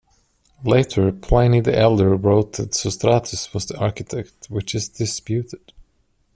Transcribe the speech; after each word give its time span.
Later 0.63 1.11
Pliny 1.11 1.59
the 1.59 1.77
Elder 1.77 2.15
wrote 2.15 2.53
that 2.53 2.71
Sostratus 2.71 3.53
was 3.53 3.67
the 3.67 3.77
architect, 3.77 4.47
which 4.49 4.73
is 4.73 4.89
disputed. 4.89 5.73